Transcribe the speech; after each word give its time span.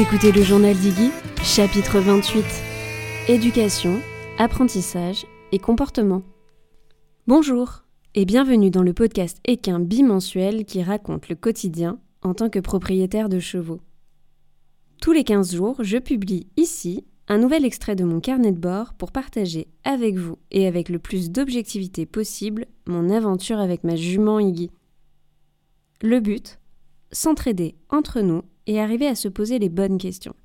Écoutez 0.00 0.30
le 0.30 0.42
journal 0.42 0.76
d'Iggy, 0.76 1.10
chapitre 1.42 1.98
28. 1.98 2.44
Éducation, 3.26 4.00
apprentissage 4.38 5.26
et 5.50 5.58
comportement. 5.58 6.22
Bonjour 7.26 7.82
et 8.14 8.24
bienvenue 8.24 8.70
dans 8.70 8.84
le 8.84 8.92
podcast 8.92 9.40
équin 9.44 9.80
bimensuel 9.80 10.66
qui 10.66 10.84
raconte 10.84 11.28
le 11.28 11.34
quotidien 11.34 11.98
en 12.22 12.32
tant 12.32 12.48
que 12.48 12.60
propriétaire 12.60 13.28
de 13.28 13.40
chevaux. 13.40 13.80
Tous 15.02 15.10
les 15.10 15.24
15 15.24 15.56
jours, 15.56 15.76
je 15.80 15.98
publie 15.98 16.46
ici 16.56 17.04
un 17.26 17.38
nouvel 17.38 17.64
extrait 17.64 17.96
de 17.96 18.04
mon 18.04 18.20
carnet 18.20 18.52
de 18.52 18.60
bord 18.60 18.94
pour 18.94 19.10
partager 19.10 19.66
avec 19.82 20.14
vous 20.14 20.38
et 20.52 20.68
avec 20.68 20.90
le 20.90 21.00
plus 21.00 21.32
d'objectivité 21.32 22.06
possible 22.06 22.66
mon 22.86 23.10
aventure 23.10 23.58
avec 23.58 23.82
ma 23.82 23.96
jument 23.96 24.38
Iggy. 24.38 24.70
Le 26.02 26.20
but 26.20 26.60
S'entraider 27.10 27.74
entre 27.88 28.20
nous 28.20 28.42
et 28.68 28.78
arriver 28.78 29.08
à 29.08 29.16
se 29.16 29.26
poser 29.26 29.58
les 29.58 29.70
bonnes 29.70 29.98
questions. 29.98 30.36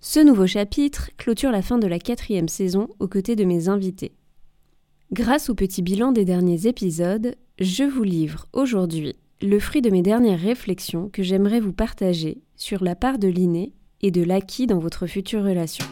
Ce 0.00 0.20
nouveau 0.20 0.46
chapitre 0.46 1.10
clôture 1.16 1.50
la 1.50 1.62
fin 1.62 1.78
de 1.78 1.86
la 1.86 1.98
quatrième 1.98 2.48
saison 2.48 2.88
aux 2.98 3.08
côtés 3.08 3.36
de 3.36 3.44
mes 3.44 3.68
invités. 3.68 4.12
Grâce 5.12 5.48
au 5.48 5.54
petit 5.54 5.80
bilan 5.80 6.12
des 6.12 6.24
derniers 6.24 6.66
épisodes, 6.66 7.34
je 7.58 7.84
vous 7.84 8.02
livre 8.02 8.46
aujourd'hui 8.52 9.16
le 9.40 9.60
fruit 9.60 9.82
de 9.82 9.90
mes 9.90 10.02
dernières 10.02 10.40
réflexions 10.40 11.08
que 11.08 11.22
j'aimerais 11.22 11.60
vous 11.60 11.72
partager 11.72 12.42
sur 12.56 12.82
la 12.82 12.96
part 12.96 13.18
de 13.18 13.28
l'inné 13.28 13.72
et 14.02 14.10
de 14.10 14.22
l'acquis 14.22 14.66
dans 14.66 14.80
votre 14.80 15.06
future 15.06 15.44
relation. 15.44 15.84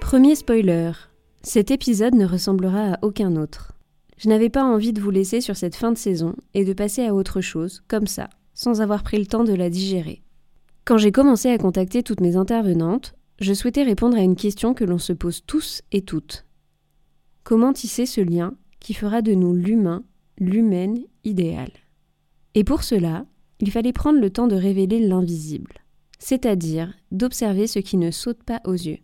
Premier 0.00 0.34
spoiler, 0.34 0.90
cet 1.42 1.70
épisode 1.70 2.14
ne 2.14 2.26
ressemblera 2.26 2.94
à 2.94 2.98
aucun 3.02 3.36
autre. 3.36 3.79
Je 4.20 4.28
n'avais 4.28 4.50
pas 4.50 4.64
envie 4.64 4.92
de 4.92 5.00
vous 5.00 5.10
laisser 5.10 5.40
sur 5.40 5.56
cette 5.56 5.74
fin 5.74 5.92
de 5.92 5.96
saison 5.96 6.34
et 6.52 6.66
de 6.66 6.74
passer 6.74 7.06
à 7.06 7.14
autre 7.14 7.40
chose, 7.40 7.82
comme 7.88 8.06
ça, 8.06 8.28
sans 8.52 8.82
avoir 8.82 9.02
pris 9.02 9.18
le 9.18 9.24
temps 9.24 9.44
de 9.44 9.54
la 9.54 9.70
digérer. 9.70 10.20
Quand 10.84 10.98
j'ai 10.98 11.10
commencé 11.10 11.48
à 11.48 11.56
contacter 11.56 12.02
toutes 12.02 12.20
mes 12.20 12.36
intervenantes, 12.36 13.14
je 13.40 13.54
souhaitais 13.54 13.82
répondre 13.82 14.18
à 14.18 14.22
une 14.22 14.36
question 14.36 14.74
que 14.74 14.84
l'on 14.84 14.98
se 14.98 15.14
pose 15.14 15.42
tous 15.46 15.80
et 15.90 16.02
toutes. 16.02 16.44
Comment 17.44 17.72
tisser 17.72 18.04
ce 18.04 18.20
lien 18.20 18.52
qui 18.78 18.92
fera 18.92 19.22
de 19.22 19.32
nous 19.32 19.54
l'humain, 19.54 20.04
l'humaine 20.38 20.98
idéale 21.24 21.72
Et 22.54 22.62
pour 22.62 22.82
cela, 22.82 23.24
il 23.58 23.70
fallait 23.70 23.94
prendre 23.94 24.20
le 24.20 24.28
temps 24.28 24.48
de 24.48 24.54
révéler 24.54 25.00
l'invisible, 25.00 25.72
c'est-à-dire 26.18 26.92
d'observer 27.10 27.66
ce 27.66 27.78
qui 27.78 27.96
ne 27.96 28.10
saute 28.10 28.42
pas 28.42 28.60
aux 28.66 28.74
yeux, 28.74 28.98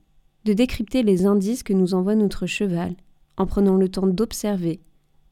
de 0.44 0.53
décrypter 0.53 1.03
les 1.03 1.25
indices 1.25 1.62
que 1.62 1.72
nous 1.72 1.94
envoie 1.94 2.17
notre 2.17 2.44
cheval, 2.44 2.94
en 3.39 3.47
prenant 3.47 3.77
le 3.77 3.89
temps 3.89 4.06
d'observer, 4.06 4.81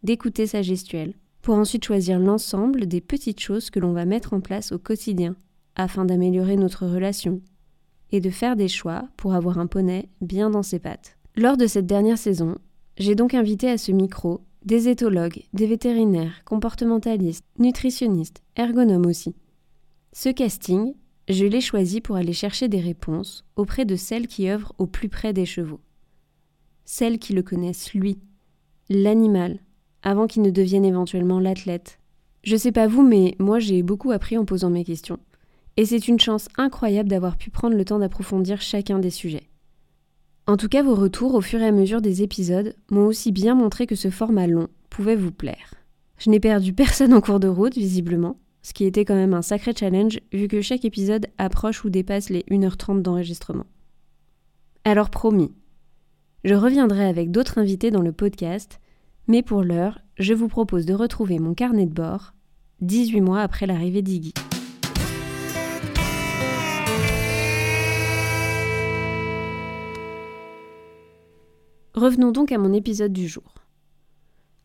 d'écouter 0.05 0.47
sa 0.47 0.63
gestuelle, 0.63 1.15
pour 1.43 1.57
ensuite 1.57 1.85
choisir 1.85 2.19
l'ensemble 2.19 2.87
des 2.87 3.01
petites 3.01 3.41
choses 3.41 3.71
que 3.71 3.81
l'on 3.81 3.93
va 3.93 4.05
mettre 4.05 4.33
en 4.33 4.41
place 4.41 4.73
au 4.73 4.79
quotidien, 4.79 5.35
afin 5.75 6.05
d'améliorer 6.05 6.57
notre 6.57 6.87
relation, 6.87 7.41
et 8.13 8.21
de 8.21 8.31
faire 8.31 8.55
des 8.55 8.69
choix 8.69 9.09
pour 9.17 9.35
avoir 9.35 9.59
un 9.59 9.67
poney 9.67 10.09
bien 10.21 10.51
dans 10.51 10.63
ses 10.63 10.79
pattes. 10.79 11.17
Lors 11.37 11.57
de 11.57 11.67
cette 11.67 11.87
dernière 11.87 12.19
saison, 12.19 12.57
j'ai 12.97 13.17
donc 13.17 13.35
invité 13.35 13.69
à 13.69 13.79
ce 13.79 13.91
micro 13.91 14.41
des 14.65 14.89
éthologues, 14.89 15.43
des 15.53 15.67
vétérinaires, 15.67 16.45
comportementalistes, 16.45 17.45
nutritionnistes, 17.59 18.43
ergonomes 18.57 19.07
aussi. 19.07 19.35
Ce 20.13 20.29
casting, 20.29 20.95
je 21.29 21.45
l'ai 21.45 21.61
choisi 21.61 22.01
pour 22.01 22.17
aller 22.17 22.33
chercher 22.33 22.69
des 22.69 22.81
réponses 22.81 23.45
auprès 23.57 23.85
de 23.85 23.97
celles 23.97 24.27
qui 24.27 24.49
œuvrent 24.49 24.75
au 24.79 24.87
plus 24.87 25.09
près 25.09 25.33
des 25.33 25.45
chevaux. 25.45 25.81
Celles 26.85 27.19
qui 27.19 27.33
le 27.33 27.43
connaissent 27.43 27.93
lui, 27.95 28.19
l'animal, 28.89 29.59
avant 30.05 30.29
qu'il 30.29 30.43
ne 30.43 30.51
devienne 30.51 30.85
éventuellement 30.85 31.41
l'athlète. 31.41 31.99
Je 32.45 32.57
sais 32.57 32.71
pas 32.71 32.87
vous, 32.87 33.03
mais 33.03 33.35
moi 33.41 33.59
j'ai 33.59 33.83
beaucoup 33.83 34.13
appris 34.13 34.39
en 34.39 34.45
posant 34.45 34.71
mes 34.71 34.85
questions. 34.85 35.19
Et 35.77 35.87
c'est 35.87 36.07
une 36.07 36.21
chance 36.21 36.49
incroyable 36.57 37.09
d'avoir 37.09 37.37
pu 37.37 37.51
prendre 37.51 37.77
le 37.77 37.85
temps 37.85 37.99
d'approfondir 37.99 38.61
chacun 38.61 39.01
des 39.01 39.11
sujets. 39.11 39.49
En 40.47 40.57
tout 40.57 40.69
cas, 40.69 40.83
vos 40.83 40.95
retours 40.95 41.35
au 41.35 41.41
fur 41.41 41.61
et 41.61 41.67
à 41.67 41.73
mesure 41.73 42.03
des 42.03 42.23
épisodes 42.23 42.77
m'ont 42.91 43.07
aussi 43.07 43.33
bien 43.33 43.55
montré 43.55 43.87
que 43.87 43.97
ce 43.97 44.11
format 44.11 44.47
long 44.47 44.69
pouvait 44.91 45.17
vous 45.17 45.33
plaire. 45.33 45.75
Je 46.19 46.31
n'ai 46.31 46.39
perdu 46.39 46.73
personne 46.75 47.15
en 47.15 47.23
cours 47.23 47.41
de 47.41 47.49
route, 47.49 47.75
visiblement, 47.75 48.39
ce 48.63 48.75
qui 48.75 48.85
était 48.85 49.07
quand 49.07 49.15
même 49.15 49.35
un 49.35 49.43
sacré 49.43 49.73
challenge 49.75 50.21
vu 50.33 50.47
que 50.47 50.61
chaque 50.61 50.85
épisode 50.85 51.27
approche 51.39 51.85
ou 51.85 51.91
dépasse 51.91 52.29
les 52.29 52.43
1h30 52.51 53.03
d'enregistrement. 53.03 53.67
Alors 54.85 55.09
promis, 55.09 55.53
je 56.45 56.55
reviendrai 56.55 57.07
avec 57.07 57.31
d'autres 57.31 57.59
invités 57.59 57.91
dans 57.91 58.03
le 58.03 58.13
podcast 58.13 58.81
mais 59.27 59.43
pour 59.43 59.63
l'heure, 59.63 60.01
je 60.19 60.35
vous 60.35 60.49
propose 60.49 60.87
de 60.87 60.95
retrouver 60.95 61.39
mon 61.39 61.55
carnet 61.55 61.87
de 61.87 61.95
bord, 61.95 62.35
18 62.81 63.21
mois 63.21 63.41
après 63.41 63.67
l'arrivée 63.67 64.03
d'Iggy. 64.03 64.35
Revenons 71.95 72.33
donc 72.33 72.51
à 72.51 72.59
mon 72.59 72.73
épisode 72.73 73.13
du 73.13 73.29
jour. 73.29 73.55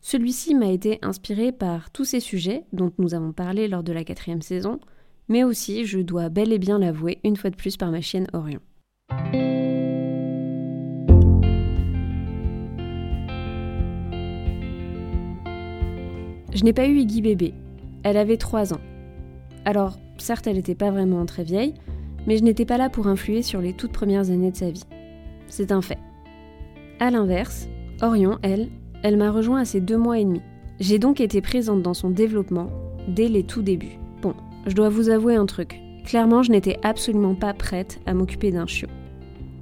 Celui-ci 0.00 0.54
m'a 0.54 0.70
été 0.70 0.98
inspiré 1.02 1.52
par 1.52 1.90
tous 1.90 2.04
ces 2.04 2.20
sujets 2.20 2.64
dont 2.72 2.92
nous 2.98 3.14
avons 3.14 3.32
parlé 3.32 3.68
lors 3.68 3.82
de 3.82 3.92
la 3.92 4.04
quatrième 4.04 4.42
saison, 4.42 4.80
mais 5.28 5.44
aussi, 5.44 5.84
je 5.84 6.00
dois 6.00 6.28
bel 6.28 6.52
et 6.52 6.58
bien 6.58 6.78
l'avouer, 6.78 7.20
une 7.22 7.36
fois 7.36 7.50
de 7.50 7.56
plus 7.56 7.76
par 7.76 7.90
ma 7.90 8.00
chienne 8.00 8.26
Orion. 8.32 8.60
Je 16.52 16.64
n'ai 16.64 16.72
pas 16.72 16.86
eu 16.86 16.98
Iggy 16.98 17.22
bébé. 17.22 17.54
Elle 18.02 18.16
avait 18.16 18.36
3 18.36 18.74
ans. 18.74 18.80
Alors, 19.64 19.98
certes, 20.18 20.46
elle 20.46 20.56
n'était 20.56 20.74
pas 20.74 20.90
vraiment 20.90 21.24
très 21.26 21.44
vieille, 21.44 21.74
mais 22.26 22.36
je 22.36 22.42
n'étais 22.42 22.64
pas 22.64 22.78
là 22.78 22.88
pour 22.90 23.06
influer 23.06 23.42
sur 23.42 23.60
les 23.60 23.72
toutes 23.72 23.92
premières 23.92 24.30
années 24.30 24.50
de 24.50 24.56
sa 24.56 24.70
vie. 24.70 24.84
C'est 25.48 25.72
un 25.72 25.82
fait. 25.82 25.98
A 26.98 27.10
l'inverse, 27.10 27.68
Orion, 28.02 28.38
elle, 28.42 28.68
elle 29.02 29.16
m'a 29.16 29.30
rejoint 29.30 29.60
à 29.60 29.64
ses 29.64 29.80
deux 29.80 29.96
mois 29.96 30.18
et 30.18 30.24
demi. 30.24 30.42
J'ai 30.80 30.98
donc 30.98 31.20
été 31.20 31.40
présente 31.40 31.82
dans 31.82 31.94
son 31.94 32.10
développement 32.10 32.70
dès 33.08 33.28
les 33.28 33.44
tout 33.44 33.62
débuts. 33.62 33.98
Bon, 34.22 34.34
je 34.66 34.74
dois 34.74 34.88
vous 34.88 35.08
avouer 35.08 35.36
un 35.36 35.46
truc. 35.46 35.80
Clairement, 36.04 36.42
je 36.42 36.50
n'étais 36.50 36.78
absolument 36.82 37.34
pas 37.34 37.54
prête 37.54 38.00
à 38.06 38.14
m'occuper 38.14 38.50
d'un 38.50 38.66
chiot. 38.66 38.88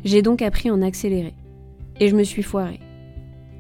J'ai 0.05 0.23
donc 0.23 0.43
appris 0.43 0.71
en 0.71 0.81
accéléré. 0.83 1.35
Et 2.01 2.09
je 2.09 2.17
me 2.17 2.23
suis 2.23 2.45
foirée. 2.45 2.81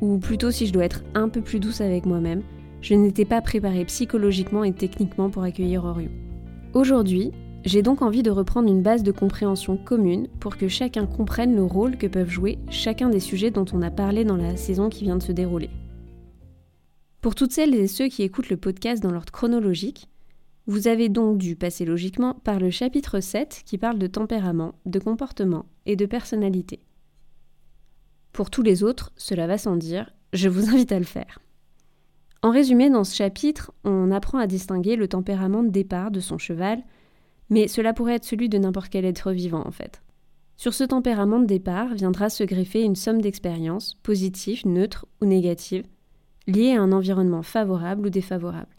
Ou 0.00 0.18
plutôt, 0.18 0.52
si 0.52 0.66
je 0.66 0.72
dois 0.72 0.84
être 0.84 1.02
un 1.14 1.28
peu 1.28 1.40
plus 1.40 1.58
douce 1.58 1.80
avec 1.80 2.06
moi-même, 2.06 2.42
je 2.80 2.94
n'étais 2.94 3.24
pas 3.24 3.40
préparée 3.40 3.84
psychologiquement 3.84 4.64
et 4.64 4.72
techniquement 4.72 5.30
pour 5.30 5.42
accueillir 5.42 5.84
Orion. 5.84 6.10
Aujourd'hui, 6.74 7.32
j'ai 7.64 7.82
donc 7.82 8.02
envie 8.02 8.22
de 8.22 8.30
reprendre 8.30 8.68
une 8.68 8.82
base 8.82 9.02
de 9.02 9.12
compréhension 9.12 9.76
commune 9.76 10.28
pour 10.40 10.56
que 10.56 10.68
chacun 10.68 11.06
comprenne 11.06 11.56
le 11.56 11.64
rôle 11.64 11.96
que 11.96 12.06
peuvent 12.06 12.30
jouer 12.30 12.58
chacun 12.70 13.08
des 13.08 13.20
sujets 13.20 13.50
dont 13.50 13.66
on 13.72 13.82
a 13.82 13.90
parlé 13.90 14.24
dans 14.24 14.36
la 14.36 14.56
saison 14.56 14.88
qui 14.88 15.04
vient 15.04 15.16
de 15.16 15.22
se 15.22 15.32
dérouler. 15.32 15.70
Pour 17.20 17.34
toutes 17.34 17.52
celles 17.52 17.74
et 17.74 17.88
ceux 17.88 18.08
qui 18.08 18.22
écoutent 18.22 18.48
le 18.48 18.56
podcast 18.56 19.02
dans 19.02 19.10
l'ordre 19.10 19.32
chronologique, 19.32 20.08
vous 20.66 20.86
avez 20.86 21.08
donc 21.08 21.38
dû 21.38 21.56
passer 21.56 21.84
logiquement 21.84 22.34
par 22.44 22.60
le 22.60 22.70
chapitre 22.70 23.20
7 23.20 23.62
qui 23.64 23.76
parle 23.76 23.98
de 23.98 24.06
tempérament, 24.06 24.74
de 24.86 24.98
comportement 24.98 25.66
et 25.84 25.96
de 25.96 26.06
personnalité. 26.06 26.80
Pour 28.32 28.50
tous 28.50 28.62
les 28.62 28.84
autres, 28.84 29.10
cela 29.16 29.46
va 29.46 29.58
sans 29.58 29.76
dire, 29.76 30.12
je 30.32 30.48
vous 30.48 30.68
invite 30.70 30.92
à 30.92 30.98
le 30.98 31.04
faire. 31.04 31.40
En 32.42 32.50
résumé, 32.50 32.88
dans 32.88 33.04
ce 33.04 33.16
chapitre, 33.16 33.72
on 33.84 34.12
apprend 34.12 34.38
à 34.38 34.46
distinguer 34.46 34.94
le 34.94 35.08
tempérament 35.08 35.64
de 35.64 35.70
départ 35.70 36.10
de 36.10 36.20
son 36.20 36.38
cheval, 36.38 36.84
mais 37.50 37.66
cela 37.66 37.92
pourrait 37.92 38.14
être 38.14 38.24
celui 38.24 38.48
de 38.48 38.58
n'importe 38.58 38.90
quel 38.90 39.04
être 39.04 39.32
vivant 39.32 39.66
en 39.66 39.72
fait. 39.72 40.02
Sur 40.56 40.74
ce 40.74 40.84
tempérament 40.84 41.40
de 41.40 41.46
départ 41.46 41.94
viendra 41.94 42.30
se 42.30 42.44
greffer 42.44 42.82
une 42.82 42.96
somme 42.96 43.20
d'expériences, 43.20 43.94
positives, 44.02 44.66
neutres 44.66 45.06
ou 45.20 45.26
négatives, 45.26 45.86
liées 46.46 46.72
à 46.72 46.82
un 46.82 46.92
environnement 46.92 47.42
favorable 47.42 48.06
ou 48.06 48.10
défavorable. 48.10 48.74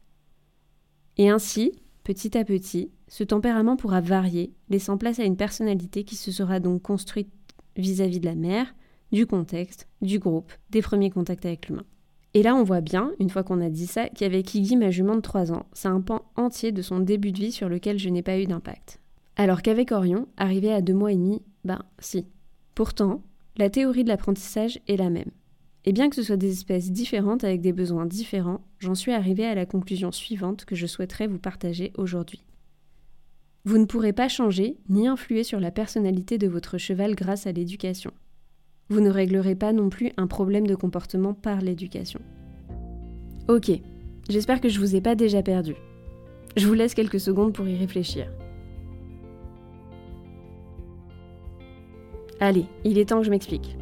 Et 1.17 1.29
ainsi, 1.29 1.73
petit 2.03 2.37
à 2.37 2.45
petit, 2.45 2.91
ce 3.07 3.23
tempérament 3.23 3.75
pourra 3.75 4.01
varier, 4.01 4.53
laissant 4.69 4.97
place 4.97 5.19
à 5.19 5.23
une 5.23 5.37
personnalité 5.37 6.03
qui 6.03 6.15
se 6.15 6.31
sera 6.31 6.59
donc 6.59 6.81
construite 6.81 7.31
vis-à-vis 7.75 8.17
-vis 8.17 8.21
de 8.21 8.25
la 8.25 8.35
mère, 8.35 8.73
du 9.11 9.25
contexte, 9.25 9.87
du 10.01 10.19
groupe, 10.19 10.51
des 10.69 10.81
premiers 10.81 11.09
contacts 11.09 11.45
avec 11.45 11.67
l'humain. 11.67 11.85
Et 12.33 12.43
là, 12.43 12.55
on 12.55 12.63
voit 12.63 12.81
bien, 12.81 13.11
une 13.19 13.29
fois 13.29 13.43
qu'on 13.43 13.61
a 13.61 13.69
dit 13.69 13.87
ça, 13.87 14.07
qu'avec 14.09 14.53
Iggy, 14.53 14.75
ma 14.75 14.91
jument 14.91 15.15
de 15.15 15.21
3 15.21 15.51
ans, 15.51 15.65
c'est 15.73 15.87
un 15.87 16.01
pan 16.01 16.21
entier 16.35 16.71
de 16.71 16.81
son 16.81 16.99
début 16.99 17.31
de 17.31 17.39
vie 17.39 17.51
sur 17.51 17.69
lequel 17.69 17.97
je 17.97 18.09
n'ai 18.09 18.21
pas 18.21 18.39
eu 18.39 18.45
d'impact. 18.45 18.99
Alors 19.35 19.61
qu'avec 19.61 19.91
Orion, 19.91 20.27
arrivé 20.37 20.71
à 20.71 20.81
2 20.81 20.93
mois 20.93 21.11
et 21.11 21.15
demi, 21.15 21.41
ben 21.65 21.81
si. 21.97 22.27
Pourtant, 22.75 23.23
la 23.57 23.69
théorie 23.69 24.03
de 24.03 24.09
l'apprentissage 24.09 24.79
est 24.87 24.97
la 24.97 25.09
même. 25.09 25.31
Et 25.85 25.93
bien 25.93 26.09
que 26.09 26.15
ce 26.15 26.23
soit 26.23 26.37
des 26.37 26.51
espèces 26.51 26.91
différentes 26.91 27.43
avec 27.43 27.61
des 27.61 27.73
besoins 27.73 28.05
différents, 28.05 28.61
j'en 28.79 28.95
suis 28.95 29.11
arrivée 29.11 29.45
à 29.45 29.55
la 29.55 29.65
conclusion 29.65 30.11
suivante 30.11 30.65
que 30.65 30.75
je 30.75 30.85
souhaiterais 30.85 31.27
vous 31.27 31.39
partager 31.39 31.93
aujourd'hui. 31.97 32.43
Vous 33.65 33.77
ne 33.77 33.85
pourrez 33.85 34.13
pas 34.13 34.27
changer 34.27 34.77
ni 34.87 35.07
influer 35.07 35.43
sur 35.43 35.59
la 35.59 35.71
personnalité 35.71 36.37
de 36.37 36.47
votre 36.47 36.77
cheval 36.77 37.15
grâce 37.15 37.47
à 37.47 37.51
l'éducation 37.51 38.11
vous 38.89 39.01
ne 39.01 39.09
réglerez 39.09 39.55
pas 39.55 39.73
non 39.73 39.89
plus 39.89 40.11
un 40.17 40.27
problème 40.27 40.67
de 40.67 40.75
comportement 40.75 41.33
par 41.33 41.61
l'éducation. 41.61 42.19
Ok, 43.47 43.71
J'espère 44.29 44.61
que 44.61 44.69
je 44.69 44.79
vous 44.79 44.95
ai 44.95 45.01
pas 45.01 45.15
déjà 45.15 45.41
perdu. 45.41 45.73
Je 46.55 46.67
vous 46.67 46.75
laisse 46.75 46.93
quelques 46.93 47.19
secondes 47.19 47.51
pour 47.51 47.67
y 47.67 47.75
réfléchir. 47.75 48.31
Allez, 52.39 52.65
il 52.85 52.99
est 52.99 53.09
temps 53.09 53.19
que 53.19 53.25
je 53.25 53.31
m'explique. 53.31 53.75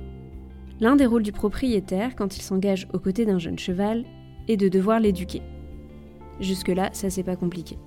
L'un 0.80 0.96
des 0.96 1.06
rôles 1.06 1.24
du 1.24 1.34
propriétaire 1.34 2.16
quand 2.16 2.38
il 2.38 2.42
s'engage 2.42 2.88
aux 2.94 3.00
côtés 3.00 3.26
d'un 3.26 3.40
jeune 3.40 3.60
cheval 3.60 4.06
est 4.48 4.56
de 4.56 4.70
devoir 4.70 5.02
l'éduquer. 5.02 5.42
Jusque-là, 6.40 6.90
ça 6.94 7.10
c'est 7.10 7.24
pas 7.24 7.36
compliqué. 7.36 7.78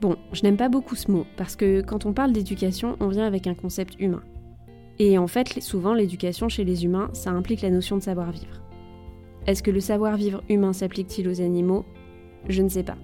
Bon, 0.00 0.16
je 0.32 0.42
n'aime 0.44 0.56
pas 0.56 0.70
beaucoup 0.70 0.96
ce 0.96 1.10
mot, 1.10 1.26
parce 1.36 1.54
que 1.54 1.82
quand 1.82 2.06
on 2.06 2.14
parle 2.14 2.32
d'éducation, 2.32 2.96
on 3.00 3.08
vient 3.08 3.26
avec 3.26 3.46
un 3.46 3.54
concept 3.54 4.00
humain. 4.00 4.22
Et 4.98 5.16
en 5.18 5.26
fait, 5.26 5.60
souvent, 5.62 5.94
l'éducation 5.94 6.48
chez 6.48 6.64
les 6.64 6.84
humains, 6.84 7.10
ça 7.12 7.30
implique 7.30 7.62
la 7.62 7.70
notion 7.70 7.96
de 7.96 8.02
savoir-vivre. 8.02 8.62
Est-ce 9.46 9.62
que 9.62 9.70
le 9.70 9.80
savoir-vivre 9.80 10.42
humain 10.48 10.72
s'applique-t-il 10.72 11.28
aux 11.28 11.40
animaux? 11.40 11.84
Je 12.48 12.62
ne 12.62 12.68
sais 12.68 12.82
pas. 12.82 12.98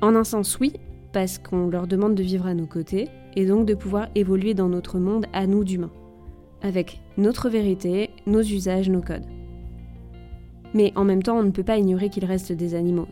En 0.00 0.16
un 0.16 0.24
sens, 0.24 0.58
oui, 0.58 0.72
parce 1.12 1.38
qu'on 1.38 1.68
leur 1.68 1.86
demande 1.86 2.14
de 2.14 2.22
vivre 2.22 2.46
à 2.46 2.54
nos 2.54 2.66
côtés, 2.66 3.08
et 3.36 3.46
donc 3.46 3.66
de 3.66 3.74
pouvoir 3.74 4.08
évoluer 4.14 4.54
dans 4.54 4.68
notre 4.68 4.98
monde 4.98 5.26
à 5.32 5.46
nous 5.46 5.64
d'humains, 5.64 5.92
avec 6.62 7.00
notre 7.16 7.48
vérité, 7.48 8.10
nos 8.26 8.42
usages, 8.42 8.88
nos 8.90 9.00
codes. 9.00 9.26
Mais 10.74 10.92
en 10.96 11.04
même 11.04 11.22
temps, 11.22 11.38
on 11.38 11.42
ne 11.42 11.50
peut 11.50 11.62
pas 11.62 11.78
ignorer 11.78 12.08
qu'il 12.08 12.24
reste 12.24 12.52
des 12.52 12.74
animaux. 12.74 13.08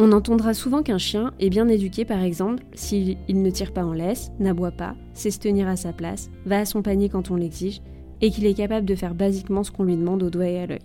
On 0.00 0.12
entendra 0.12 0.54
souvent 0.54 0.82
qu'un 0.84 0.98
chien 0.98 1.32
est 1.40 1.50
bien 1.50 1.66
éduqué, 1.66 2.04
par 2.04 2.22
exemple, 2.22 2.62
s'il 2.74 3.18
ne 3.28 3.50
tire 3.50 3.72
pas 3.72 3.84
en 3.84 3.92
laisse, 3.92 4.30
n'aboie 4.38 4.70
pas, 4.70 4.94
sait 5.12 5.32
se 5.32 5.40
tenir 5.40 5.66
à 5.66 5.74
sa 5.74 5.92
place, 5.92 6.30
va 6.46 6.60
à 6.60 6.64
son 6.64 6.82
panier 6.82 7.08
quand 7.08 7.32
on 7.32 7.36
l'exige, 7.36 7.80
et 8.20 8.30
qu'il 8.30 8.46
est 8.46 8.54
capable 8.54 8.86
de 8.86 8.94
faire 8.94 9.14
basiquement 9.14 9.64
ce 9.64 9.72
qu'on 9.72 9.84
lui 9.84 9.96
demande 9.96 10.22
au 10.22 10.30
doigt 10.30 10.46
et 10.46 10.60
à 10.60 10.66
l'œil. 10.66 10.82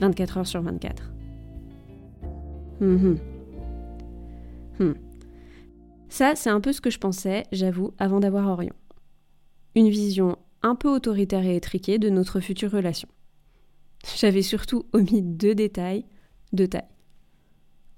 24 0.00 0.38
heures 0.38 0.46
sur 0.46 0.62
24. 0.62 1.12
Hum, 2.82 3.18
hum. 4.78 4.94
Ça, 6.08 6.34
c'est 6.34 6.50
un 6.50 6.60
peu 6.60 6.72
ce 6.72 6.80
que 6.80 6.90
je 6.90 6.98
pensais, 6.98 7.44
j'avoue, 7.52 7.92
avant 7.98 8.20
d'avoir 8.20 8.48
Orion. 8.48 8.74
Une 9.74 9.88
vision 9.88 10.36
un 10.62 10.74
peu 10.74 10.88
autoritaire 10.88 11.46
et 11.46 11.56
étriquée 11.56 11.98
de 11.98 12.10
notre 12.10 12.40
future 12.40 12.72
relation. 12.72 13.08
J'avais 14.16 14.42
surtout 14.42 14.84
omis 14.92 15.22
deux 15.22 15.54
détails, 15.54 16.04
de 16.52 16.66
taille. 16.66 16.82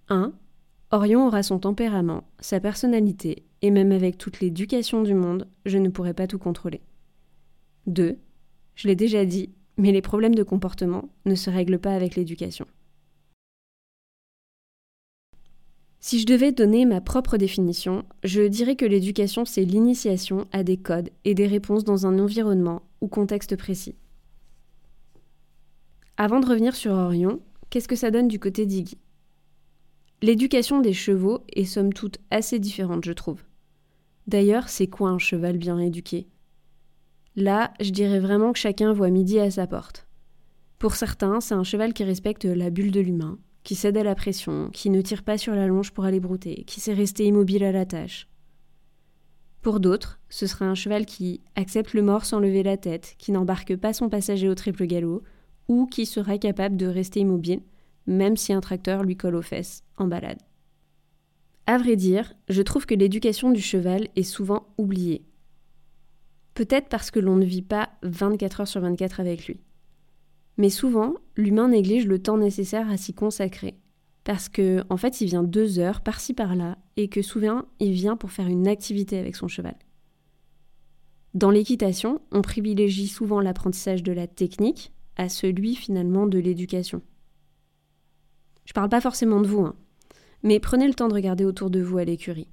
1. 0.09 0.33
Orion 0.95 1.27
aura 1.27 1.43
son 1.43 1.59
tempérament, 1.59 2.25
sa 2.39 2.61
personnalité, 2.61 3.45
et 3.63 3.71
même 3.71 3.93
avec 3.93 4.19
toute 4.19 4.41
l'éducation 4.41 5.03
du 5.03 5.15
monde, 5.15 5.49
je 5.65 5.79
ne 5.79 5.89
pourrai 5.89 6.13
pas 6.13 6.27
tout 6.27 6.39
contrôler. 6.39 6.83
2. 7.87 8.19
Je 8.75 8.89
l'ai 8.89 8.95
déjà 8.95 9.25
dit, 9.25 9.55
mais 9.79 9.91
les 9.91 10.03
problèmes 10.03 10.35
de 10.35 10.43
comportement 10.43 11.09
ne 11.25 11.35
se 11.35 11.49
règlent 11.49 11.79
pas 11.79 11.95
avec 11.95 12.15
l'éducation. 12.15 12.67
Si 15.99 16.21
je 16.21 16.27
devais 16.27 16.53
donner 16.53 16.85
ma 16.85 17.01
propre 17.01 17.39
définition, 17.39 18.05
je 18.23 18.43
dirais 18.43 18.77
que 18.77 18.85
l'éducation, 18.85 19.47
c'est 19.47 19.65
l'initiation 19.65 20.47
à 20.53 20.63
des 20.63 20.77
codes 20.77 21.09
et 21.25 21.35
des 21.35 21.47
réponses 21.47 21.85
dans 21.85 22.07
un 22.07 22.19
environnement 22.19 22.83
ou 23.01 23.09
contexte 23.09 23.57
précis. 23.57 23.95
Avant 26.19 26.41
de 26.41 26.47
revenir 26.47 26.77
sur 26.77 26.93
Orion, 26.93 27.41
qu'est-ce 27.71 27.89
que 27.89 27.97
ça 27.97 28.11
donne 28.11 28.29
du 28.29 28.39
côté 28.39 28.67
d'Iggy? 28.67 28.99
L'éducation 30.23 30.81
des 30.81 30.93
chevaux 30.93 31.41
est 31.53 31.65
somme 31.65 31.93
toute 31.93 32.19
assez 32.31 32.61
différente, 32.61 33.05
je 33.05 33.13
trouve. 33.13 33.43
D'ailleurs, 34.29 34.69
c'est 34.69 34.87
quoi 34.87 35.11
un 35.11 35.19
cheval 35.19 35.59
bien 35.59 35.81
éduqué? 35.81 36.29
Là, 37.35 37.73
je 37.81 37.91
dirais 37.91 38.21
vraiment 38.21 38.53
que 38.53 38.59
chacun 38.61 38.93
voit 38.93 39.11
midi 39.11 39.41
à 39.41 39.51
sa 39.51 39.67
porte. 39.67 40.07
Pour 40.79 40.95
certains, 40.95 41.41
c'est 41.41 41.55
un 41.55 41.65
cheval 41.65 41.93
qui 41.93 42.05
respecte 42.05 42.45
la 42.45 42.71
bulle 42.71 42.93
de 42.93 43.01
l'humain, 43.01 43.41
qui 43.65 43.75
cède 43.75 43.97
à 43.97 44.05
la 44.05 44.15
pression, 44.15 44.71
qui 44.73 44.91
ne 44.91 45.01
tire 45.01 45.25
pas 45.25 45.39
sur 45.39 45.57
la 45.57 45.67
longe 45.67 45.91
pour 45.91 46.05
aller 46.05 46.21
brouter, 46.21 46.63
qui 46.69 46.79
sait 46.79 46.95
rester 46.95 47.25
immobile 47.25 47.65
à 47.65 47.73
la 47.73 47.85
tâche. 47.85 48.29
Pour 49.61 49.81
d'autres, 49.81 50.21
ce 50.29 50.47
sera 50.47 50.67
un 50.67 50.77
cheval 50.77 51.05
qui 51.05 51.41
accepte 51.57 51.95
le 51.95 52.03
mort 52.03 52.27
sans 52.27 52.39
lever 52.39 52.63
la 52.63 52.77
tête, 52.77 53.17
qui 53.19 53.33
n'embarque 53.33 53.75
pas 53.75 53.93
son 53.93 54.09
passager 54.09 54.49
au 54.49 54.55
triple 54.55 54.87
galop, 54.87 55.25
ou 55.67 55.87
qui 55.87 56.07
sera 56.07 56.39
capable 56.39 56.77
de 56.77 56.87
rester 56.87 57.19
immobile 57.19 57.63
même 58.07 58.37
si 58.37 58.53
un 58.53 58.61
tracteur 58.61 59.03
lui 59.03 59.17
colle 59.17 59.37
aux 59.37 59.43
fesses 59.43 59.85
en 59.97 60.07
balade. 60.07 60.41
À 61.67 61.79
vrai 61.79 61.97
dire, 61.97 62.35
je 62.49 62.63
trouve 62.63 62.87
que 62.87 62.95
l'éducation 62.95 63.51
du 63.51 63.61
cheval 63.61 64.09
est 64.17 64.25
souvent 64.25 64.67
oubliée. 64.79 65.25
Peut-être 66.55 66.89
parce 66.89 67.11
que 67.11 67.21
l'on 67.21 67.37
ne 67.37 67.45
vit 67.45 67.63
pas 67.63 67.91
24 68.03 68.61
heures 68.63 68.69
sur 68.69 68.81
24 68.81 69.21
avec 69.21 69.47
lui. 69.47 69.61
Mais 70.59 70.71
souvent, 70.71 71.15
l'humain 71.37 71.69
néglige 71.69 72.07
le 72.07 72.21
temps 72.21 72.37
nécessaire 72.37 72.91
à 72.91 72.97
s'y 72.97 73.15
consacrer. 73.15 73.79
Parce 74.25 74.49
que, 74.49 74.85
en 74.91 74.97
fait, 74.97 75.21
il 75.21 75.27
vient 75.27 75.43
deux 75.43 75.79
heures 75.79 76.01
par-ci 76.01 76.35
par-là 76.35 76.79
et 76.97 77.09
que 77.09 77.23
souvent, 77.23 77.63
il 77.81 77.93
vient 77.93 78.17
pour 78.17 78.31
faire 78.31 78.47
une 78.47 78.69
activité 78.69 79.19
avec 79.19 79.35
son 79.35 79.49
cheval. 79.49 79.77
Dans 81.35 81.51
l'équitation, 81.51 82.21
on 82.31 82.43
privilégie 82.43 83.09
souvent 83.09 83.41
l'apprentissage 83.41 84.03
de 84.03 84.13
la 84.13 84.27
technique 84.27 84.93
à 85.17 85.29
celui 85.29 85.75
finalement 85.75 86.27
de 86.27 86.39
l'éducation. 86.39 87.01
Je 88.65 88.73
parle 88.73 88.89
pas 88.89 89.01
forcément 89.01 89.41
de 89.41 89.47
vous, 89.47 89.63
hein. 89.63 89.75
mais 90.43 90.61
prenez 90.61 90.87
le 90.87 90.95
temps 90.95 91.09
de 91.09 91.15
regarder 91.15 91.45
autour 91.45 91.71
de 91.71 91.81
vous 91.81 91.99
à 91.99 92.05
l'écurie. 92.05 92.49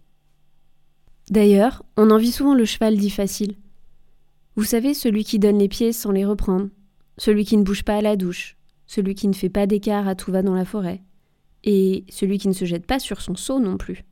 D'ailleurs, 1.30 1.84
on 1.98 2.10
envie 2.10 2.32
souvent 2.32 2.56
le 2.56 2.66
cheval 2.66 2.98
dit 2.98 3.12
facile. 3.12 3.56
Vous 4.56 4.64
savez, 4.64 4.94
celui 4.94 5.24
qui 5.24 5.40
donne 5.40 5.60
les 5.60 5.68
pieds 5.68 5.94
sans 5.94 6.12
les 6.12 6.26
reprendre, 6.26 6.70
celui 7.18 7.46
qui 7.46 7.56
ne 7.58 7.64
bouge 7.64 7.84
pas 7.84 7.98
à 7.98 8.02
la 8.02 8.16
douche, 8.16 8.58
celui 8.88 9.14
qui 9.14 9.28
ne 9.28 9.34
fait 9.34 9.50
pas 9.50 9.68
d'écart 9.68 10.08
à 10.08 10.16
tout 10.16 10.32
va 10.32 10.42
dans 10.42 10.56
la 10.56 10.66
forêt, 10.66 11.04
et 11.64 12.06
celui 12.10 12.40
qui 12.40 12.48
ne 12.48 12.54
se 12.54 12.66
jette 12.66 12.88
pas 12.88 13.00
sur 13.00 13.22
son 13.22 13.36
seau 13.36 13.60
non 13.60 13.78
plus. 13.78 14.06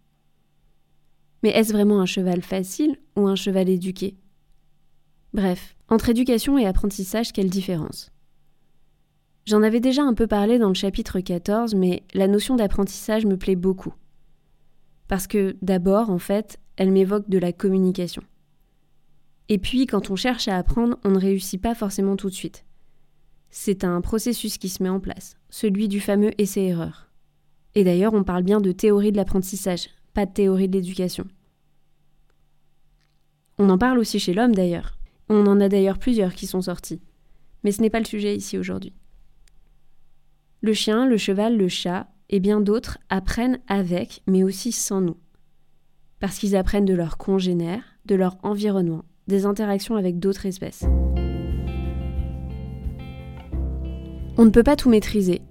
Mais 1.41 1.49
est-ce 1.49 1.73
vraiment 1.73 1.99
un 1.99 2.05
cheval 2.05 2.41
facile 2.41 2.97
ou 3.15 3.27
un 3.27 3.35
cheval 3.35 3.69
éduqué? 3.69 4.15
Bref, 5.33 5.75
entre 5.89 6.09
éducation 6.09 6.57
et 6.57 6.65
apprentissage, 6.65 7.33
quelle 7.33 7.49
différence? 7.49 8.11
J'en 9.47 9.63
avais 9.63 9.79
déjà 9.79 10.03
un 10.03 10.13
peu 10.13 10.27
parlé 10.27 10.59
dans 10.59 10.67
le 10.67 10.73
chapitre 10.73 11.21
14, 11.21 11.73
mais 11.73 12.03
la 12.13 12.27
notion 12.27 12.57
d'apprentissage 12.57 13.25
me 13.25 13.37
plaît 13.37 13.55
beaucoup. 13.55 13.93
Parce 15.07 15.25
que 15.25 15.55
d'abord, 15.61 16.09
en 16.09 16.19
fait, 16.19 16.59
elle 16.75 16.91
m'évoque 16.91 17.29
de 17.29 17.37
la 17.37 17.53
communication. 17.53 18.21
Et 19.47 19.57
puis, 19.57 19.85
quand 19.85 20.11
on 20.11 20.17
cherche 20.17 20.49
à 20.49 20.57
apprendre, 20.57 20.97
on 21.05 21.11
ne 21.11 21.17
réussit 21.17 21.61
pas 21.61 21.75
forcément 21.75 22.17
tout 22.17 22.29
de 22.29 22.35
suite. 22.35 22.65
C'est 23.49 23.85
un 23.85 24.01
processus 24.01 24.57
qui 24.57 24.67
se 24.67 24.83
met 24.83 24.89
en 24.89 24.99
place, 24.99 25.37
celui 25.49 25.87
du 25.87 26.01
fameux 26.01 26.31
essai-erreur. 26.37 27.09
Et 27.73 27.85
d'ailleurs, 27.85 28.13
on 28.13 28.25
parle 28.25 28.43
bien 28.43 28.59
de 28.59 28.73
théorie 28.73 29.13
de 29.13 29.17
l'apprentissage, 29.17 29.87
pas 30.13 30.25
de 30.25 30.33
théorie 30.33 30.67
de 30.67 30.73
l'éducation. 30.73 31.25
On 33.59 33.69
en 33.69 33.77
parle 33.77 33.97
aussi 33.97 34.19
chez 34.19 34.33
l'homme 34.33 34.53
d'ailleurs. 34.53 34.97
On 35.29 35.47
en 35.47 35.61
a 35.61 35.69
d'ailleurs 35.69 35.99
plusieurs 35.99 36.33
qui 36.33 36.47
sont 36.47 36.63
sortis. 36.63 36.99
Mais 37.63 37.71
ce 37.71 37.81
n'est 37.81 37.89
pas 37.89 37.99
le 37.99 38.05
sujet 38.05 38.35
ici 38.35 38.57
aujourd'hui. 38.57 38.91
Le 40.67 40.73
chien, 40.73 41.05
le 41.05 41.15
cheval, 41.15 41.55
le 41.55 41.69
chat 41.69 42.07
et 42.29 42.41
bien 42.41 42.59
d'autres 42.59 42.97
apprennent 43.09 43.59
avec, 43.69 44.21
mais 44.27 44.43
aussi 44.43 44.73
sans 44.73 44.99
nous. 44.99 45.15
Parce 46.19 46.39
qu'ils 46.39 46.57
apprennent 46.57 46.83
de 46.83 46.93
leurs 46.93 47.17
congénères, 47.17 47.85
de 48.05 48.15
leur 48.15 48.35
environnement, 48.43 49.05
des 49.29 49.45
interactions 49.45 49.95
avec 49.95 50.19
d'autres 50.19 50.45
espèces. 50.45 50.83
On 54.35 54.43
ne 54.43 54.49
peut 54.49 54.61
pas 54.61 54.75
tout 54.75 54.89
maîtriser. 54.89 55.41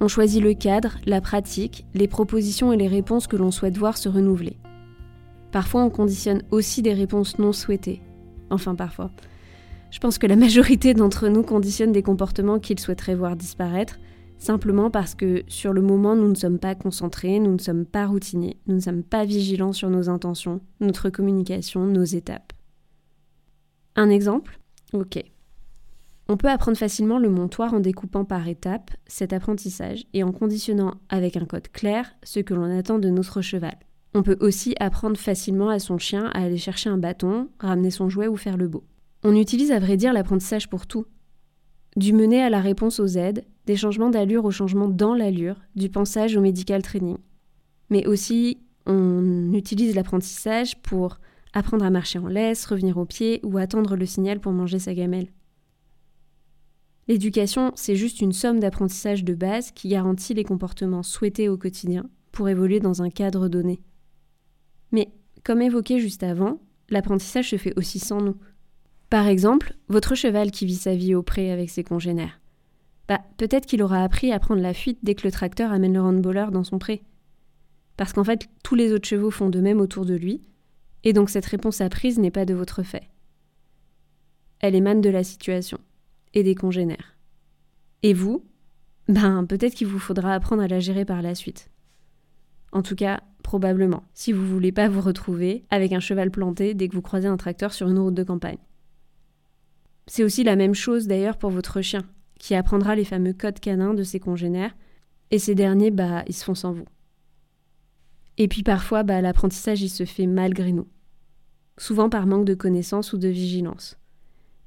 On 0.00 0.08
choisit 0.08 0.42
le 0.42 0.54
cadre, 0.54 0.96
la 1.04 1.20
pratique, 1.20 1.84
les 1.92 2.08
propositions 2.08 2.72
et 2.72 2.78
les 2.78 2.88
réponses 2.88 3.26
que 3.26 3.36
l'on 3.36 3.50
souhaite 3.50 3.76
voir 3.76 3.98
se 3.98 4.08
renouveler. 4.08 4.56
Parfois, 5.50 5.84
on 5.84 5.90
conditionne 5.90 6.44
aussi 6.50 6.80
des 6.80 6.94
réponses 6.94 7.38
non 7.38 7.52
souhaitées. 7.52 8.00
Enfin, 8.48 8.74
parfois. 8.74 9.10
Je 9.90 9.98
pense 9.98 10.16
que 10.16 10.26
la 10.26 10.36
majorité 10.36 10.94
d'entre 10.94 11.28
nous 11.28 11.42
conditionnent 11.42 11.92
des 11.92 12.02
comportements 12.02 12.58
qu'ils 12.58 12.80
souhaiteraient 12.80 13.14
voir 13.14 13.36
disparaître, 13.36 13.98
simplement 14.42 14.90
parce 14.90 15.14
que 15.14 15.42
sur 15.48 15.72
le 15.72 15.80
moment, 15.80 16.16
nous 16.16 16.28
ne 16.28 16.34
sommes 16.34 16.58
pas 16.58 16.74
concentrés, 16.74 17.38
nous 17.38 17.52
ne 17.52 17.58
sommes 17.58 17.86
pas 17.86 18.06
routiniers, 18.06 18.58
nous 18.66 18.74
ne 18.74 18.80
sommes 18.80 19.02
pas 19.02 19.24
vigilants 19.24 19.72
sur 19.72 19.88
nos 19.88 20.08
intentions, 20.08 20.60
notre 20.80 21.10
communication, 21.10 21.86
nos 21.86 22.04
étapes. 22.04 22.52
Un 23.94 24.10
exemple? 24.10 24.58
Ok. 24.92 25.22
On 26.28 26.36
peut 26.36 26.48
apprendre 26.48 26.78
facilement 26.78 27.18
le 27.18 27.28
montoir 27.28 27.74
en 27.74 27.80
découpant 27.80 28.24
par 28.24 28.48
étapes 28.48 28.90
cet 29.06 29.32
apprentissage 29.32 30.04
et 30.12 30.22
en 30.22 30.32
conditionnant 30.32 30.94
avec 31.08 31.36
un 31.36 31.44
code 31.44 31.68
clair 31.68 32.12
ce 32.22 32.40
que 32.40 32.54
l'on 32.54 32.78
attend 32.78 32.98
de 32.98 33.10
notre 33.10 33.42
cheval. 33.42 33.76
On 34.14 34.22
peut 34.22 34.36
aussi 34.40 34.74
apprendre 34.78 35.16
facilement 35.16 35.68
à 35.68 35.78
son 35.78 35.98
chien 35.98 36.26
à 36.34 36.42
aller 36.42 36.58
chercher 36.58 36.90
un 36.90 36.98
bâton, 36.98 37.48
ramener 37.58 37.90
son 37.90 38.08
jouet 38.08 38.28
ou 38.28 38.36
faire 38.36 38.56
le 38.56 38.68
beau. 38.68 38.84
On 39.24 39.36
utilise 39.36 39.72
à 39.72 39.78
vrai 39.78 39.96
dire 39.96 40.12
l'apprentissage 40.12 40.68
pour 40.68 40.86
tout, 40.86 41.06
du 41.96 42.12
mener 42.12 42.42
à 42.42 42.50
la 42.50 42.60
réponse 42.60 43.00
aux 43.00 43.06
aides, 43.06 43.44
des 43.66 43.76
changements 43.76 44.10
d'allure 44.10 44.44
au 44.44 44.50
changement 44.50 44.88
dans 44.88 45.14
l'allure, 45.14 45.56
du 45.76 45.88
pensage 45.88 46.36
au 46.36 46.40
medical 46.40 46.82
training. 46.82 47.18
Mais 47.90 48.06
aussi, 48.06 48.58
on 48.86 49.52
utilise 49.52 49.94
l'apprentissage 49.94 50.80
pour 50.82 51.18
apprendre 51.52 51.84
à 51.84 51.90
marcher 51.90 52.18
en 52.18 52.28
laisse, 52.28 52.66
revenir 52.66 52.96
au 52.96 53.04
pied 53.04 53.40
ou 53.44 53.58
attendre 53.58 53.96
le 53.96 54.06
signal 54.06 54.40
pour 54.40 54.52
manger 54.52 54.78
sa 54.78 54.94
gamelle. 54.94 55.28
L'éducation, 57.08 57.72
c'est 57.74 57.96
juste 57.96 58.20
une 58.20 58.32
somme 58.32 58.60
d'apprentissage 58.60 59.24
de 59.24 59.34
base 59.34 59.70
qui 59.72 59.88
garantit 59.88 60.34
les 60.34 60.44
comportements 60.44 61.02
souhaités 61.02 61.48
au 61.48 61.58
quotidien 61.58 62.08
pour 62.30 62.48
évoluer 62.48 62.80
dans 62.80 63.02
un 63.02 63.10
cadre 63.10 63.48
donné. 63.48 63.80
Mais, 64.92 65.08
comme 65.44 65.62
évoqué 65.62 65.98
juste 65.98 66.22
avant, 66.22 66.60
l'apprentissage 66.88 67.50
se 67.50 67.56
fait 67.56 67.76
aussi 67.76 67.98
sans 67.98 68.20
nous. 68.20 68.36
Par 69.12 69.26
exemple, 69.26 69.74
votre 69.88 70.14
cheval 70.14 70.50
qui 70.50 70.64
vit 70.64 70.74
sa 70.74 70.94
vie 70.94 71.14
au 71.14 71.22
pré 71.22 71.52
avec 71.52 71.68
ses 71.68 71.84
congénères. 71.84 72.40
Bah, 73.08 73.20
peut-être 73.36 73.66
qu'il 73.66 73.82
aura 73.82 74.02
appris 74.02 74.32
à 74.32 74.38
prendre 74.38 74.62
la 74.62 74.72
fuite 74.72 75.00
dès 75.02 75.14
que 75.14 75.26
le 75.26 75.30
tracteur 75.30 75.70
amène 75.70 75.92
le 75.92 76.00
handballeur 76.00 76.50
dans 76.50 76.64
son 76.64 76.78
pré. 76.78 77.02
Parce 77.98 78.14
qu'en 78.14 78.24
fait, 78.24 78.48
tous 78.64 78.74
les 78.74 78.90
autres 78.90 79.06
chevaux 79.06 79.30
font 79.30 79.50
de 79.50 79.60
même 79.60 79.82
autour 79.82 80.06
de 80.06 80.14
lui, 80.14 80.40
et 81.04 81.12
donc 81.12 81.28
cette 81.28 81.44
réponse 81.44 81.82
apprise 81.82 82.18
n'est 82.18 82.30
pas 82.30 82.46
de 82.46 82.54
votre 82.54 82.82
fait. 82.82 83.02
Elle 84.60 84.74
émane 84.74 85.02
de 85.02 85.10
la 85.10 85.24
situation 85.24 85.76
et 86.32 86.42
des 86.42 86.54
congénères. 86.54 87.18
Et 88.02 88.14
vous? 88.14 88.46
Ben, 89.08 89.44
peut-être 89.44 89.74
qu'il 89.74 89.88
vous 89.88 89.98
faudra 89.98 90.32
apprendre 90.32 90.62
à 90.62 90.68
la 90.68 90.80
gérer 90.80 91.04
par 91.04 91.20
la 91.20 91.34
suite. 91.34 91.68
En 92.72 92.80
tout 92.80 92.96
cas, 92.96 93.20
probablement, 93.42 94.04
si 94.14 94.32
vous 94.32 94.46
voulez 94.46 94.72
pas 94.72 94.88
vous 94.88 95.02
retrouver 95.02 95.66
avec 95.68 95.92
un 95.92 96.00
cheval 96.00 96.30
planté 96.30 96.72
dès 96.72 96.88
que 96.88 96.94
vous 96.94 97.02
croisez 97.02 97.28
un 97.28 97.36
tracteur 97.36 97.74
sur 97.74 97.90
une 97.90 97.98
route 97.98 98.14
de 98.14 98.24
campagne. 98.24 98.56
C'est 100.06 100.24
aussi 100.24 100.44
la 100.44 100.56
même 100.56 100.74
chose 100.74 101.06
d'ailleurs 101.06 101.36
pour 101.36 101.50
votre 101.50 101.80
chien, 101.80 102.02
qui 102.38 102.54
apprendra 102.54 102.94
les 102.94 103.04
fameux 103.04 103.32
codes 103.32 103.60
canins 103.60 103.94
de 103.94 104.02
ses 104.02 104.20
congénères, 104.20 104.74
et 105.30 105.38
ces 105.38 105.54
derniers, 105.54 105.90
bah, 105.90 106.24
ils 106.26 106.34
se 106.34 106.44
font 106.44 106.54
sans 106.54 106.72
vous. 106.72 106.84
Et 108.38 108.48
puis 108.48 108.62
parfois, 108.62 109.02
bah, 109.02 109.20
l'apprentissage, 109.20 109.82
il 109.82 109.88
se 109.88 110.04
fait 110.04 110.26
malgré 110.26 110.72
nous, 110.72 110.88
souvent 111.78 112.08
par 112.08 112.26
manque 112.26 112.44
de 112.44 112.54
connaissances 112.54 113.12
ou 113.12 113.18
de 113.18 113.28
vigilance. 113.28 113.98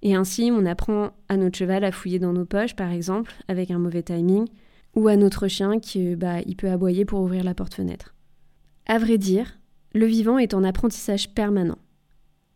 Et 0.02 0.16
ainsi, 0.16 0.52
on 0.54 0.66
apprend 0.66 1.12
à 1.30 1.38
notre 1.38 1.58
cheval 1.58 1.84
à 1.84 1.92
fouiller 1.92 2.20
dans 2.20 2.34
nos 2.34 2.46
poches, 2.46 2.76
par 2.76 2.92
exemple, 2.92 3.34
avec 3.48 3.72
un 3.72 3.80
mauvais 3.80 4.04
timing, 4.04 4.48
ou 4.96 5.08
à 5.08 5.18
notre 5.18 5.48
chien 5.48 5.80
qui 5.80 6.16
bah, 6.16 6.42
il 6.46 6.56
peut 6.56 6.70
aboyer 6.70 7.06
pour 7.06 7.22
ouvrir 7.22 7.44
la 7.44 7.54
porte-fenêtre. 7.54 8.16
À 8.86 8.98
vrai 8.98 9.18
dire, 9.18 9.60
le 9.94 10.06
vivant 10.06 10.38
est 10.38 10.54
en 10.54 10.64
apprentissage 10.64 11.34
permanent. 11.34 11.78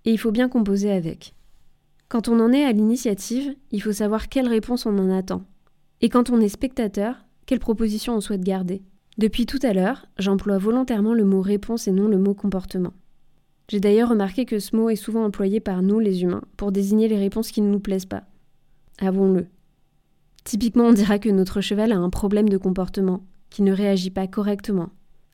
Et 0.05 0.11
il 0.11 0.17
faut 0.17 0.31
bien 0.31 0.47
composer 0.47 0.91
avec. 0.91 1.33
Quand 2.09 2.27
on 2.27 2.39
en 2.39 2.51
est 2.51 2.65
à 2.65 2.71
l'initiative, 2.71 3.55
il 3.71 3.83
faut 3.83 3.91
savoir 3.91 4.29
quelle 4.29 4.47
réponse 4.47 4.87
on 4.87 4.97
en 4.97 5.11
attend. 5.11 5.43
Et 6.01 6.09
quand 6.09 6.31
on 6.31 6.41
est 6.41 6.49
spectateur, 6.49 7.15
quelle 7.45 7.59
proposition 7.59 8.15
on 8.15 8.19
souhaite 8.19 8.41
garder. 8.41 8.81
Depuis 9.19 9.45
tout 9.45 9.59
à 9.61 9.73
l'heure, 9.73 10.07
j'emploie 10.17 10.57
volontairement 10.57 11.13
le 11.13 11.23
mot 11.23 11.41
réponse 11.41 11.87
et 11.87 11.91
non 11.91 12.07
le 12.07 12.17
mot 12.17 12.33
comportement. 12.33 12.93
J'ai 13.67 13.79
d'ailleurs 13.79 14.09
remarqué 14.09 14.45
que 14.45 14.57
ce 14.57 14.75
mot 14.75 14.89
est 14.89 14.95
souvent 14.95 15.23
employé 15.23 15.59
par 15.59 15.83
nous, 15.83 15.99
les 15.99 16.23
humains, 16.23 16.41
pour 16.57 16.71
désigner 16.71 17.07
les 17.07 17.19
réponses 17.19 17.51
qui 17.51 17.61
ne 17.61 17.69
nous 17.69 17.79
plaisent 17.79 18.07
pas. 18.07 18.23
Avouons-le. 18.97 19.45
Typiquement, 20.45 20.85
on 20.85 20.93
dira 20.93 21.19
que 21.19 21.29
notre 21.29 21.61
cheval 21.61 21.91
a 21.91 21.97
un 21.97 22.09
problème 22.09 22.49
de 22.49 22.57
comportement, 22.57 23.23
qui 23.51 23.61
ne 23.61 23.71
réagit 23.71 24.09
pas 24.09 24.25
correctement, 24.25 24.89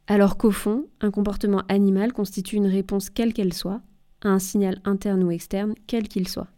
alors 0.08 0.36
qu'au 0.38 0.51
fond, 0.51 0.88
un 1.00 1.10
comportement 1.10 1.63
animal 1.70 2.12
constitue 2.12 2.58
une 2.58 2.67
réponse 2.67 3.10
quelle 3.10 3.32
qu'elle 3.32 3.53
soit, 3.53 3.82
à 4.24 4.29
un 4.29 4.39
signal 4.39 4.82
interne 4.84 5.24
ou 5.24 5.32
externe, 5.32 5.74
quel 5.88 6.10
qu'il 6.10 6.27
soit. 6.27 6.50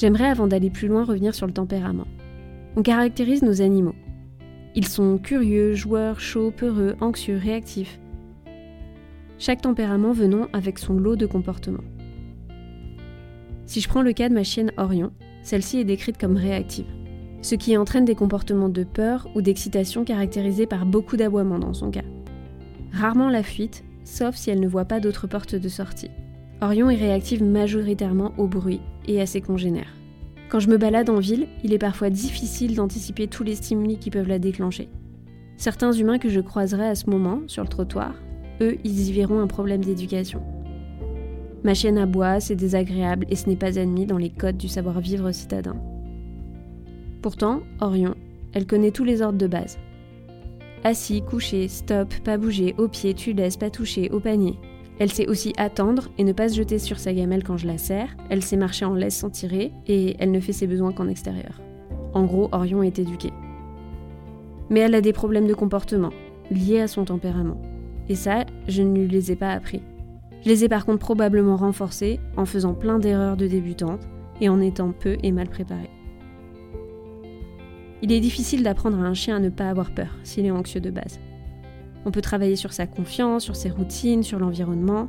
J'aimerais 0.00 0.28
avant 0.28 0.46
d'aller 0.46 0.70
plus 0.70 0.88
loin 0.88 1.04
revenir 1.04 1.34
sur 1.34 1.46
le 1.46 1.52
tempérament. 1.52 2.06
On 2.74 2.82
caractérise 2.82 3.42
nos 3.42 3.60
animaux. 3.60 3.94
Ils 4.74 4.88
sont 4.88 5.18
curieux, 5.18 5.74
joueurs, 5.74 6.20
chauds, 6.20 6.50
peureux, 6.50 6.96
anxieux, 7.02 7.36
réactifs. 7.36 8.00
Chaque 9.38 9.60
tempérament 9.60 10.12
venant 10.12 10.46
avec 10.54 10.78
son 10.78 10.94
lot 10.94 11.16
de 11.16 11.26
comportements. 11.26 11.84
Si 13.66 13.82
je 13.82 13.88
prends 13.88 14.00
le 14.00 14.14
cas 14.14 14.30
de 14.30 14.34
ma 14.34 14.42
chienne 14.42 14.72
Orion, 14.78 15.12
celle-ci 15.42 15.78
est 15.78 15.84
décrite 15.84 16.16
comme 16.16 16.36
réactive, 16.36 16.86
ce 17.42 17.54
qui 17.54 17.76
entraîne 17.76 18.06
des 18.06 18.14
comportements 18.14 18.70
de 18.70 18.84
peur 18.84 19.28
ou 19.34 19.42
d'excitation 19.42 20.04
caractérisés 20.04 20.66
par 20.66 20.86
beaucoup 20.86 21.18
d'aboiements 21.18 21.58
dans 21.58 21.74
son 21.74 21.90
cas. 21.90 22.04
Rarement 22.92 23.28
la 23.28 23.42
fuite, 23.42 23.84
sauf 24.04 24.34
si 24.34 24.50
elle 24.50 24.60
ne 24.60 24.68
voit 24.68 24.84
pas 24.84 25.00
d'autres 25.00 25.26
portes 25.26 25.54
de 25.54 25.68
sortie. 25.68 26.10
Orion 26.60 26.90
est 26.90 26.96
réactive 26.96 27.42
majoritairement 27.42 28.32
au 28.36 28.46
bruit 28.46 28.80
et 29.06 29.20
à 29.20 29.26
ses 29.26 29.40
congénères. 29.40 29.94
Quand 30.50 30.60
je 30.60 30.68
me 30.68 30.78
balade 30.78 31.08
en 31.08 31.18
ville, 31.18 31.46
il 31.62 31.72
est 31.72 31.78
parfois 31.78 32.10
difficile 32.10 32.74
d'anticiper 32.74 33.28
tous 33.28 33.44
les 33.44 33.54
stimuli 33.54 33.98
qui 33.98 34.10
peuvent 34.10 34.28
la 34.28 34.38
déclencher. 34.38 34.88
Certains 35.56 35.92
humains 35.92 36.18
que 36.18 36.28
je 36.28 36.40
croiserai 36.40 36.88
à 36.88 36.94
ce 36.94 37.08
moment, 37.08 37.40
sur 37.46 37.62
le 37.62 37.68
trottoir, 37.68 38.14
eux, 38.60 38.76
ils 38.84 39.08
y 39.08 39.12
verront 39.12 39.40
un 39.40 39.46
problème 39.46 39.84
d'éducation. 39.84 40.42
Ma 41.62 41.74
chienne 41.74 41.98
aboie, 41.98 42.40
c'est 42.40 42.56
désagréable 42.56 43.26
et 43.28 43.36
ce 43.36 43.48
n'est 43.48 43.56
pas 43.56 43.78
admis 43.78 44.06
dans 44.06 44.18
les 44.18 44.30
codes 44.30 44.56
du 44.56 44.68
savoir-vivre 44.68 45.30
citadin. 45.32 45.76
Pourtant, 47.22 47.60
Orion, 47.80 48.14
elle 48.52 48.66
connaît 48.66 48.90
tous 48.90 49.04
les 49.04 49.22
ordres 49.22 49.38
de 49.38 49.46
base. 49.46 49.78
Assis, 50.82 51.20
couché, 51.20 51.68
stop, 51.68 52.14
pas 52.24 52.38
bouger, 52.38 52.74
au 52.78 52.88
pied, 52.88 53.12
tu 53.12 53.34
laisses, 53.34 53.58
pas 53.58 53.68
toucher, 53.68 54.08
au 54.10 54.20
panier. 54.20 54.58
Elle 54.98 55.12
sait 55.12 55.28
aussi 55.28 55.52
attendre 55.58 56.08
et 56.16 56.24
ne 56.24 56.32
pas 56.32 56.48
se 56.48 56.56
jeter 56.56 56.78
sur 56.78 56.98
sa 56.98 57.12
gamelle 57.12 57.44
quand 57.44 57.58
je 57.58 57.66
la 57.66 57.76
serre. 57.76 58.16
Elle 58.30 58.42
sait 58.42 58.56
marcher 58.56 58.86
en 58.86 58.94
laisse 58.94 59.16
sans 59.16 59.28
tirer 59.28 59.72
et 59.86 60.16
elle 60.18 60.30
ne 60.30 60.40
fait 60.40 60.52
ses 60.52 60.66
besoins 60.66 60.92
qu'en 60.92 61.08
extérieur. 61.08 61.60
En 62.14 62.24
gros, 62.24 62.48
Orion 62.52 62.82
est 62.82 62.98
éduquée. 62.98 63.32
Mais 64.70 64.80
elle 64.80 64.94
a 64.94 65.00
des 65.02 65.12
problèmes 65.12 65.46
de 65.46 65.54
comportement 65.54 66.10
liés 66.50 66.80
à 66.80 66.88
son 66.88 67.04
tempérament. 67.04 67.60
Et 68.08 68.14
ça, 68.14 68.44
je 68.66 68.82
ne 68.82 69.00
lui 69.00 69.08
les 69.08 69.32
ai 69.32 69.36
pas 69.36 69.52
appris. 69.52 69.82
Je 70.44 70.48
les 70.48 70.64
ai 70.64 70.68
par 70.68 70.86
contre 70.86 70.98
probablement 71.00 71.56
renforcés 71.56 72.20
en 72.36 72.46
faisant 72.46 72.72
plein 72.72 72.98
d'erreurs 72.98 73.36
de 73.36 73.46
débutante 73.46 74.08
et 74.40 74.48
en 74.48 74.60
étant 74.60 74.92
peu 74.92 75.18
et 75.22 75.32
mal 75.32 75.48
préparée. 75.48 75.90
Il 78.02 78.12
est 78.12 78.20
difficile 78.20 78.62
d'apprendre 78.62 78.98
à 78.98 79.02
un 79.02 79.14
chien 79.14 79.36
à 79.36 79.40
ne 79.40 79.50
pas 79.50 79.68
avoir 79.68 79.90
peur 79.90 80.08
s'il 80.24 80.46
est 80.46 80.50
anxieux 80.50 80.80
de 80.80 80.90
base. 80.90 81.20
On 82.06 82.10
peut 82.10 82.22
travailler 82.22 82.56
sur 82.56 82.72
sa 82.72 82.86
confiance, 82.86 83.44
sur 83.44 83.56
ses 83.56 83.70
routines, 83.70 84.22
sur 84.22 84.38
l'environnement. 84.38 85.08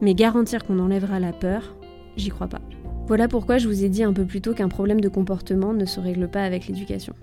Mais 0.00 0.14
garantir 0.14 0.64
qu'on 0.64 0.78
enlèvera 0.78 1.18
la 1.18 1.32
peur, 1.32 1.74
j'y 2.16 2.28
crois 2.28 2.46
pas. 2.46 2.60
Voilà 3.08 3.26
pourquoi 3.26 3.58
je 3.58 3.66
vous 3.66 3.84
ai 3.84 3.88
dit 3.88 4.04
un 4.04 4.12
peu 4.12 4.24
plus 4.24 4.40
tôt 4.40 4.54
qu'un 4.54 4.68
problème 4.68 5.00
de 5.00 5.08
comportement 5.08 5.72
ne 5.72 5.86
se 5.86 5.98
règle 5.98 6.28
pas 6.28 6.44
avec 6.44 6.68
l'éducation. 6.68 7.14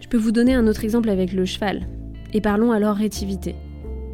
Je 0.00 0.08
peux 0.08 0.18
vous 0.18 0.32
donner 0.32 0.54
un 0.54 0.66
autre 0.66 0.84
exemple 0.84 1.08
avec 1.08 1.32
le 1.32 1.46
cheval. 1.46 1.86
Et 2.32 2.40
parlons 2.40 2.72
alors 2.72 2.96
rétivité. 2.96 3.54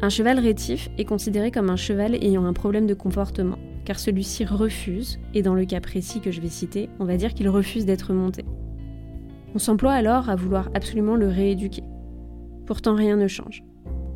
Un 0.01 0.09
cheval 0.09 0.39
rétif 0.39 0.89
est 0.97 1.05
considéré 1.05 1.51
comme 1.51 1.69
un 1.69 1.75
cheval 1.75 2.15
ayant 2.15 2.45
un 2.45 2.53
problème 2.53 2.85
de 2.85 2.93
comportement, 2.93 3.57
car 3.83 3.99
celui-ci 3.99 4.45
refuse, 4.45 5.19
et 5.33 5.41
dans 5.41 5.55
le 5.55 5.65
cas 5.65 5.81
précis 5.81 6.21
que 6.21 6.31
je 6.31 6.39
vais 6.39 6.49
citer, 6.49 6.89
on 6.99 7.05
va 7.05 7.17
dire 7.17 7.33
qu'il 7.33 7.49
refuse 7.49 7.85
d'être 7.85 8.13
monté. 8.13 8.45
On 9.57 9.59
s'emploie 9.59 9.93
alors 9.93 10.29
à 10.29 10.35
vouloir 10.35 10.69
absolument 10.75 11.15
le 11.15 11.29
rééduquer. 11.29 11.81
Pourtant 12.67 12.93
rien 12.93 13.15
ne 13.15 13.27
change 13.27 13.63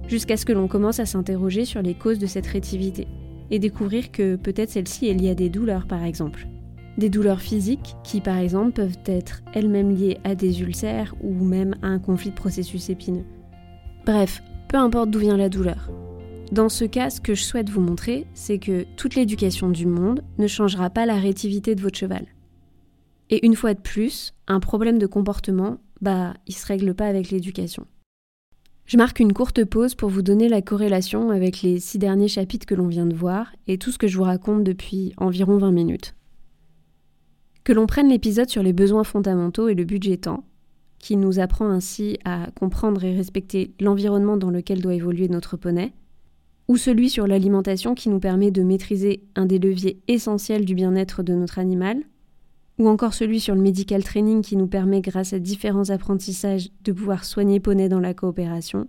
jusqu'à 0.07 0.37
ce 0.37 0.45
que 0.45 0.53
l'on 0.53 0.67
commence 0.67 0.99
à 0.99 1.07
s'interroger 1.07 1.65
sur 1.65 1.81
les 1.81 1.95
causes 1.95 2.19
de 2.19 2.27
cette 2.27 2.45
rétivité 2.45 3.07
et 3.49 3.57
découvrir 3.57 4.11
que 4.11 4.35
peut-être 4.35 4.69
celle-ci 4.69 5.07
est 5.07 5.15
liée 5.15 5.31
à 5.31 5.33
des 5.33 5.49
douleurs 5.49 5.87
par 5.87 6.03
exemple. 6.03 6.45
Des 6.99 7.09
douleurs 7.09 7.41
physiques 7.41 7.95
qui 8.03 8.21
par 8.21 8.37
exemple 8.37 8.73
peuvent 8.73 8.99
être 9.07 9.41
elles-mêmes 9.55 9.95
liées 9.95 10.19
à 10.23 10.35
des 10.35 10.61
ulcères 10.61 11.15
ou 11.23 11.33
même 11.43 11.73
à 11.81 11.87
un 11.87 11.97
conflit 11.97 12.29
de 12.29 12.35
processus 12.35 12.91
épineux. 12.91 13.25
Bref, 14.05 14.43
peu 14.69 14.77
importe 14.77 15.09
d'où 15.09 15.17
vient 15.17 15.37
la 15.37 15.49
douleur. 15.49 15.89
Dans 16.51 16.69
ce 16.69 16.85
cas, 16.85 17.09
ce 17.09 17.19
que 17.19 17.33
je 17.33 17.41
souhaite 17.41 17.71
vous 17.71 17.81
montrer, 17.81 18.27
c'est 18.35 18.59
que 18.59 18.85
toute 18.95 19.15
l'éducation 19.15 19.69
du 19.69 19.87
monde 19.87 20.21
ne 20.37 20.45
changera 20.45 20.91
pas 20.91 21.07
la 21.07 21.15
rétivité 21.15 21.73
de 21.73 21.81
votre 21.81 21.97
cheval. 21.97 22.27
Et 23.31 23.45
une 23.45 23.55
fois 23.55 23.73
de 23.73 23.79
plus, 23.79 24.33
un 24.47 24.59
problème 24.59 24.99
de 24.99 25.07
comportement, 25.07 25.79
bah, 26.01 26.33
il 26.47 26.53
se 26.53 26.67
règle 26.67 26.93
pas 26.93 27.07
avec 27.07 27.31
l'éducation. 27.31 27.87
Je 28.85 28.97
marque 28.97 29.21
une 29.21 29.31
courte 29.31 29.63
pause 29.63 29.95
pour 29.95 30.09
vous 30.09 30.21
donner 30.21 30.49
la 30.49 30.61
corrélation 30.61 31.29
avec 31.29 31.61
les 31.61 31.79
six 31.79 31.97
derniers 31.97 32.27
chapitres 32.27 32.65
que 32.65 32.75
l'on 32.75 32.87
vient 32.87 33.05
de 33.05 33.15
voir 33.15 33.53
et 33.67 33.77
tout 33.77 33.89
ce 33.91 33.97
que 33.97 34.07
je 34.07 34.17
vous 34.17 34.25
raconte 34.25 34.65
depuis 34.65 35.13
environ 35.15 35.57
20 35.57 35.71
minutes. 35.71 36.13
Que 37.63 37.71
l'on 37.71 37.87
prenne 37.87 38.09
l'épisode 38.09 38.49
sur 38.49 38.63
les 38.63 38.73
besoins 38.73 39.05
fondamentaux 39.05 39.69
et 39.69 39.75
le 39.75 39.85
budget 39.85 40.17
temps, 40.17 40.43
qui 40.99 41.15
nous 41.15 41.39
apprend 41.39 41.69
ainsi 41.69 42.17
à 42.25 42.47
comprendre 42.59 43.03
et 43.05 43.15
respecter 43.15 43.73
l'environnement 43.79 44.35
dans 44.35 44.49
lequel 44.49 44.81
doit 44.81 44.95
évoluer 44.95 45.29
notre 45.29 45.55
poney, 45.55 45.93
ou 46.67 46.75
celui 46.75 47.09
sur 47.09 47.27
l'alimentation 47.27 47.95
qui 47.95 48.09
nous 48.09 48.19
permet 48.19 48.51
de 48.51 48.63
maîtriser 48.63 49.23
un 49.35 49.45
des 49.45 49.59
leviers 49.59 50.01
essentiels 50.09 50.65
du 50.65 50.75
bien-être 50.75 51.23
de 51.23 51.33
notre 51.33 51.59
animal, 51.59 52.03
ou 52.77 52.87
encore 52.87 53.13
celui 53.13 53.39
sur 53.39 53.55
le 53.55 53.61
medical 53.61 54.03
training 54.03 54.41
qui 54.41 54.55
nous 54.55 54.67
permet, 54.67 55.01
grâce 55.01 55.33
à 55.33 55.39
différents 55.39 55.89
apprentissages, 55.89 56.69
de 56.83 56.91
pouvoir 56.91 57.25
soigner 57.25 57.59
Poney 57.59 57.89
dans 57.89 57.99
la 57.99 58.13
coopération. 58.13 58.87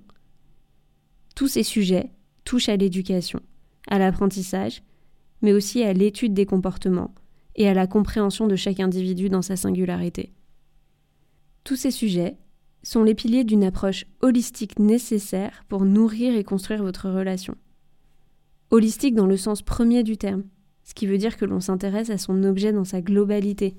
Tous 1.34 1.48
ces 1.48 1.62
sujets 1.62 2.10
touchent 2.44 2.68
à 2.68 2.76
l'éducation, 2.76 3.40
à 3.88 3.98
l'apprentissage, 3.98 4.82
mais 5.42 5.52
aussi 5.52 5.82
à 5.82 5.92
l'étude 5.92 6.34
des 6.34 6.46
comportements 6.46 7.14
et 7.56 7.68
à 7.68 7.74
la 7.74 7.86
compréhension 7.86 8.46
de 8.46 8.56
chaque 8.56 8.80
individu 8.80 9.28
dans 9.28 9.42
sa 9.42 9.56
singularité. 9.56 10.32
Tous 11.64 11.76
ces 11.76 11.90
sujets 11.90 12.38
sont 12.82 13.02
les 13.02 13.14
piliers 13.14 13.44
d'une 13.44 13.64
approche 13.64 14.06
holistique 14.20 14.78
nécessaire 14.78 15.64
pour 15.68 15.84
nourrir 15.84 16.34
et 16.34 16.44
construire 16.44 16.82
votre 16.82 17.08
relation. 17.10 17.54
Holistique 18.70 19.14
dans 19.14 19.26
le 19.26 19.36
sens 19.36 19.62
premier 19.62 20.02
du 20.02 20.16
terme, 20.16 20.44
ce 20.92 20.94
qui 20.94 21.06
veut 21.06 21.16
dire 21.16 21.38
que 21.38 21.46
l'on 21.46 21.60
s'intéresse 21.60 22.10
à 22.10 22.18
son 22.18 22.44
objet 22.44 22.70
dans 22.70 22.84
sa 22.84 23.00
globalité. 23.00 23.78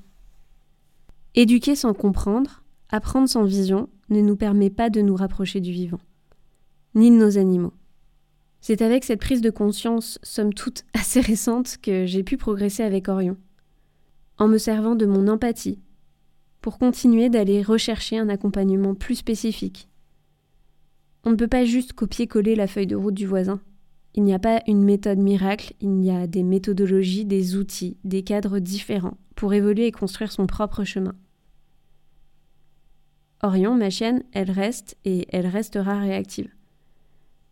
Éduquer 1.36 1.76
sans 1.76 1.94
comprendre, 1.94 2.64
apprendre 2.90 3.30
sans 3.30 3.44
vision, 3.44 3.88
ne 4.10 4.20
nous 4.20 4.36
permet 4.36 4.72
pas 4.72 4.90
de 4.90 5.00
nous 5.00 5.16
rapprocher 5.16 5.60
du 5.60 5.72
vivant, 5.72 6.00
ni 6.96 7.12
de 7.12 7.16
nos 7.16 7.38
animaux. 7.38 7.74
C'est 8.62 8.82
avec 8.82 9.04
cette 9.04 9.20
prise 9.20 9.42
de 9.42 9.52
conscience, 9.52 10.18
somme 10.24 10.56
toute 10.56 10.86
assez 10.96 11.22
récente, 11.22 11.78
que 11.84 12.08
j'ai 12.08 12.24
pu 12.24 12.36
progresser 12.36 12.82
avec 12.82 13.08
Orion, 13.10 13.38
en 14.40 14.48
me 14.48 14.58
servant 14.58 14.96
de 14.96 15.06
mon 15.06 15.28
empathie, 15.28 15.78
pour 16.62 16.80
continuer 16.80 17.30
d'aller 17.30 17.62
rechercher 17.62 18.18
un 18.18 18.28
accompagnement 18.28 18.96
plus 18.96 19.18
spécifique. 19.18 19.88
On 21.26 21.30
ne 21.30 21.36
peut 21.36 21.48
pas 21.48 21.64
juste 21.64 21.94
copier-coller 21.94 22.56
la 22.56 22.66
feuille 22.66 22.88
de 22.88 22.96
route 22.96 23.14
du 23.14 23.28
voisin. 23.28 23.62
Il 24.16 24.24
n'y 24.24 24.34
a 24.34 24.40
pas 24.40 24.62
une 24.68 24.84
méthode 24.84 25.18
miracle, 25.18 25.74
il 25.82 26.04
y 26.04 26.12
a 26.12 26.28
des 26.28 26.44
méthodologies, 26.44 27.26
des 27.26 27.56
outils, 27.56 27.98
des 28.04 28.24
cadres 28.24 28.60
différents 28.60 29.18
pour 29.36 29.54
évoluer 29.54 29.88
et 29.88 29.92
construire 29.92 30.32
son 30.32 30.46
propre 30.46 30.84
chemin. 30.84 31.16
Orion, 33.42 33.76
ma 33.76 33.90
chienne, 33.90 34.24
elle 34.32 34.52
reste 34.52 34.98
et 35.04 35.28
elle 35.30 35.48
restera 35.48 36.00
réactive. 36.00 36.54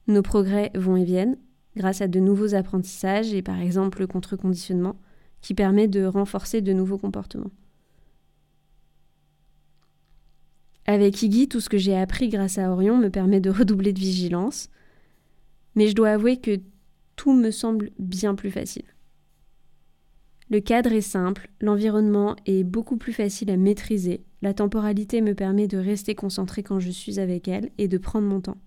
Nos 0.07 0.21
progrès 0.21 0.71
vont 0.75 0.95
et 0.95 1.03
viennent 1.03 1.37
grâce 1.75 2.01
à 2.01 2.07
de 2.07 2.19
nouveaux 2.19 2.53
apprentissages 2.53 3.33
et 3.33 3.41
par 3.41 3.59
exemple 3.59 3.99
le 3.99 4.07
contre-conditionnement 4.07 4.99
qui 5.41 5.53
permet 5.53 5.87
de 5.87 6.05
renforcer 6.05 6.61
de 6.61 6.73
nouveaux 6.73 6.97
comportements. 6.97 7.51
Avec 10.85 11.21
Iggy, 11.21 11.47
tout 11.47 11.59
ce 11.59 11.69
que 11.69 11.77
j'ai 11.77 11.95
appris 11.95 12.29
grâce 12.29 12.57
à 12.57 12.71
Orion 12.71 12.97
me 12.97 13.09
permet 13.09 13.39
de 13.39 13.49
redoubler 13.49 13.93
de 13.93 13.99
vigilance, 13.99 14.69
mais 15.75 15.87
je 15.87 15.95
dois 15.95 16.09
avouer 16.09 16.37
que 16.37 16.59
tout 17.15 17.33
me 17.33 17.51
semble 17.51 17.91
bien 17.99 18.35
plus 18.35 18.51
facile. 18.51 18.85
Le 20.49 20.59
cadre 20.59 20.91
est 20.91 21.01
simple, 21.01 21.49
l'environnement 21.61 22.35
est 22.45 22.63
beaucoup 22.63 22.97
plus 22.97 23.13
facile 23.13 23.49
à 23.51 23.57
maîtriser, 23.57 24.25
la 24.41 24.53
temporalité 24.53 25.21
me 25.21 25.33
permet 25.33 25.67
de 25.67 25.77
rester 25.77 26.13
concentré 26.13 26.61
quand 26.61 26.79
je 26.79 26.89
suis 26.89 27.19
avec 27.19 27.47
elle 27.47 27.71
et 27.77 27.87
de 27.87 27.97
prendre 27.97 28.27
mon 28.27 28.41
temps. 28.41 28.57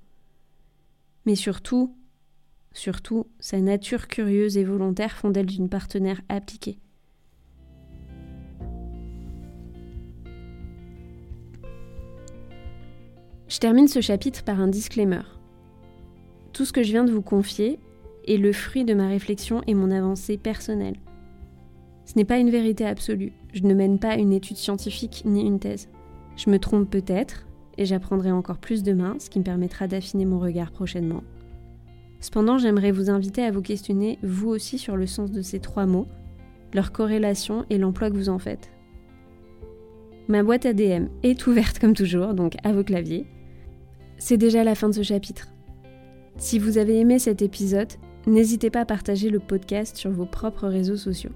Mais 1.27 1.35
surtout, 1.35 1.95
surtout, 2.73 3.27
sa 3.39 3.61
nature 3.61 4.09
curieuse 4.09 4.57
et 4.57 4.65
volontaire 4.65 5.17
font 5.17 5.31
d'elle 5.31 5.53
une 5.55 5.69
partenaire 5.69 6.23
appliquée. 6.29 6.79
Je 13.49 13.59
termine 13.59 13.89
ce 13.89 14.01
chapitre 14.01 14.43
par 14.43 14.59
un 14.59 14.69
disclaimer. 14.69 15.23
Tout 16.55 16.65
ce 16.65 16.73
que 16.73 16.85
je 16.85 16.93
viens 16.93 17.05
de 17.05 17.11
vous 17.11 17.21
confier 17.21 17.81
est 18.29 18.37
le 18.37 18.53
fruit 18.53 18.85
de 18.85 18.95
ma 18.95 19.09
réflexion 19.09 19.63
et 19.67 19.75
mon 19.75 19.91
avancée 19.91 20.37
personnelle. 20.37 20.95
Ce 22.05 22.13
n'est 22.17 22.25
pas 22.25 22.39
une 22.39 22.51
vérité 22.51 22.87
absolue. 22.87 23.33
Je 23.53 23.65
ne 23.65 23.75
mène 23.75 23.99
pas 23.99 24.15
une 24.15 24.33
étude 24.33 24.57
scientifique 24.57 25.23
ni 25.25 25.45
une 25.45 25.59
thèse. 25.59 25.89
Je 26.37 26.51
me 26.51 26.61
trompe 26.61 26.89
peut-être, 26.89 27.49
et 27.77 27.87
j'apprendrai 27.87 28.31
encore 28.31 28.59
plus 28.59 28.85
demain, 28.85 29.17
ce 29.19 29.31
qui 29.31 29.41
me 29.41 29.45
permettra 29.45 29.89
d'affiner 29.89 30.27
mon 30.27 30.39
regard 30.39 30.71
prochainement. 30.71 31.25
Cependant, 32.21 32.57
j'aimerais 32.57 32.93
vous 32.93 33.11
inviter 33.11 33.43
à 33.43 33.51
vous 33.51 33.63
questionner 33.63 34.21
vous 34.23 34.49
aussi 34.49 34.79
sur 34.79 34.97
le 34.97 35.09
sens 35.09 35.33
de 35.33 35.43
ces 35.43 35.59
trois 35.59 35.87
mots, 35.87 36.07
leur 36.73 36.93
corrélation 36.93 37.67
et 37.69 37.79
l'emploi 37.79 38.11
que 38.11 38.17
vous 38.17 38.29
en 38.29 38.39
faites. 38.39 38.71
Ma 40.29 40.45
boîte 40.45 40.67
ADM 40.67 41.09
est 41.25 41.49
ouverte 41.49 41.81
comme 41.81 41.95
toujours, 41.95 42.33
donc 42.33 42.55
à 42.63 42.73
vos 42.73 42.85
claviers. 42.85 43.27
C'est 44.19 44.37
déjà 44.37 44.63
la 44.63 44.77
fin 44.77 44.89
de 44.89 44.95
ce 44.95 45.03
chapitre. 45.03 45.49
Si 46.37 46.59
vous 46.59 46.79
avez 46.79 46.99
aimé 46.99 47.19
cet 47.19 47.43
épisode, 47.43 47.93
n'hésitez 48.27 48.71
pas 48.71 48.81
à 48.81 48.85
partager 48.85 49.31
le 49.31 49.39
podcast 49.39 49.97
sur 49.97 50.11
vos 50.11 50.27
propres 50.27 50.67
réseaux 50.67 50.97
sociaux, 50.97 51.31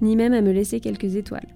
ni 0.00 0.14
même 0.14 0.32
à 0.32 0.40
me 0.40 0.52
laisser 0.52 0.80
quelques 0.80 1.16
étoiles. 1.16 1.48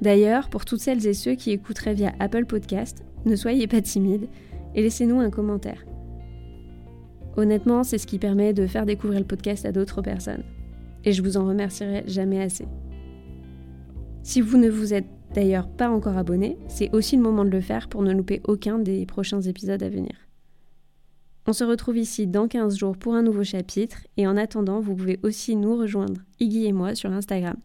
D'ailleurs, 0.00 0.48
pour 0.48 0.64
toutes 0.64 0.80
celles 0.80 1.06
et 1.06 1.14
ceux 1.14 1.34
qui 1.34 1.50
écouteraient 1.50 1.94
via 1.94 2.12
Apple 2.18 2.44
Podcast, 2.44 3.04
ne 3.24 3.36
soyez 3.36 3.66
pas 3.66 3.80
timides 3.80 4.28
et 4.74 4.82
laissez-nous 4.82 5.20
un 5.20 5.30
commentaire. 5.30 5.84
Honnêtement, 7.36 7.82
c'est 7.82 7.98
ce 7.98 8.06
qui 8.06 8.18
permet 8.18 8.52
de 8.52 8.66
faire 8.66 8.86
découvrir 8.86 9.20
le 9.20 9.26
podcast 9.26 9.64
à 9.64 9.72
d'autres 9.72 10.02
personnes. 10.02 10.44
Et 11.04 11.12
je 11.12 11.22
vous 11.22 11.36
en 11.36 11.46
remercierai 11.46 12.04
jamais 12.06 12.40
assez. 12.40 12.66
Si 14.22 14.40
vous 14.40 14.56
ne 14.56 14.68
vous 14.68 14.94
êtes 14.94 15.06
d'ailleurs 15.34 15.68
pas 15.68 15.88
encore 15.88 16.16
abonné, 16.16 16.58
c'est 16.68 16.94
aussi 16.94 17.16
le 17.16 17.22
moment 17.22 17.44
de 17.44 17.50
le 17.50 17.60
faire 17.60 17.88
pour 17.88 18.02
ne 18.02 18.12
louper 18.12 18.40
aucun 18.44 18.78
des 18.78 19.06
prochains 19.06 19.40
épisodes 19.40 19.82
à 19.82 19.88
venir. 19.88 20.12
On 21.46 21.52
se 21.52 21.64
retrouve 21.64 21.98
ici 21.98 22.26
dans 22.26 22.46
15 22.46 22.76
jours 22.76 22.96
pour 22.96 23.14
un 23.14 23.22
nouveau 23.22 23.42
chapitre 23.42 24.06
et 24.16 24.26
en 24.26 24.36
attendant, 24.36 24.80
vous 24.80 24.94
pouvez 24.94 25.18
aussi 25.22 25.56
nous 25.56 25.76
rejoindre, 25.76 26.20
Iggy 26.38 26.66
et 26.66 26.72
moi, 26.72 26.94
sur 26.94 27.10
Instagram. 27.10 27.56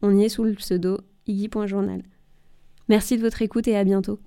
On 0.00 0.16
y 0.16 0.24
est 0.24 0.28
sous 0.28 0.44
le 0.44 0.54
pseudo 0.54 0.98
iggy.journal. 1.26 2.02
Merci 2.88 3.16
de 3.16 3.22
votre 3.22 3.42
écoute 3.42 3.68
et 3.68 3.76
à 3.76 3.84
bientôt. 3.84 4.18